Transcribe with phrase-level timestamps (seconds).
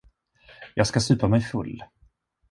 [0.75, 1.83] Jag skall supa mig full.